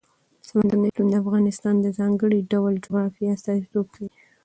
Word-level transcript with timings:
سمندر 0.47 0.77
نه 0.83 0.89
شتون 0.93 1.07
د 1.09 1.13
افغانستان 1.23 1.75
د 1.81 1.87
ځانګړي 1.99 2.39
ډول 2.51 2.73
جغرافیه 2.83 3.33
استازیتوب 3.35 3.85
کوي. 3.95 4.09